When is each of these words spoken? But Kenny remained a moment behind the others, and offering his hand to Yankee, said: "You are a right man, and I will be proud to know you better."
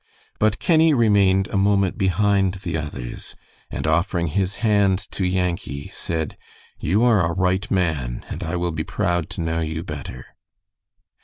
But 0.39 0.57
Kenny 0.57 0.95
remained 0.95 1.47
a 1.49 1.57
moment 1.57 1.95
behind 1.95 2.55
the 2.63 2.75
others, 2.75 3.35
and 3.69 3.85
offering 3.85 4.29
his 4.29 4.55
hand 4.65 4.97
to 5.11 5.23
Yankee, 5.23 5.89
said: 5.93 6.37
"You 6.79 7.03
are 7.03 7.23
a 7.23 7.33
right 7.33 7.69
man, 7.69 8.25
and 8.27 8.43
I 8.43 8.55
will 8.55 8.71
be 8.71 8.83
proud 8.83 9.29
to 9.37 9.41
know 9.41 9.59
you 9.61 9.83
better." 9.83 10.25